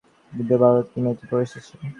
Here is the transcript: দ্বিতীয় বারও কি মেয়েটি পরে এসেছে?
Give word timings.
দ্বিতীয় 0.31 0.57
বারও 0.61 0.81
কি 0.89 0.97
মেয়েটি 1.03 1.25
পরে 1.29 1.43
এসেছে? 1.47 1.73